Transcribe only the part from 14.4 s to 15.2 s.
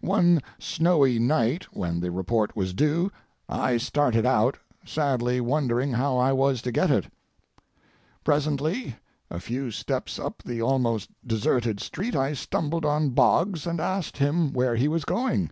where he was